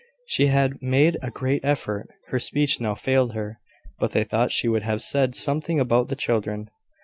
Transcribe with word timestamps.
She 0.25 0.47
had 0.47 0.81
made 0.81 1.19
a 1.21 1.29
great 1.29 1.63
effort. 1.63 2.07
Her 2.29 2.39
speech 2.39 2.81
now 2.81 2.95
failed 2.95 3.35
her; 3.35 3.59
but 3.99 4.13
they 4.13 4.23
thought 4.23 4.51
she 4.51 4.67
would 4.67 4.81
have 4.81 5.03
said 5.03 5.35
something 5.35 5.79
about 5.79 6.07
the 6.07 6.15
children. 6.15 6.71